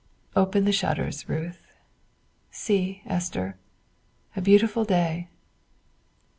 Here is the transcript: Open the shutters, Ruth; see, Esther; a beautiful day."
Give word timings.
Open 0.35 0.65
the 0.65 0.71
shutters, 0.71 1.29
Ruth; 1.29 1.73
see, 2.49 3.03
Esther; 3.05 3.55
a 4.35 4.41
beautiful 4.41 4.83
day." 4.83 5.27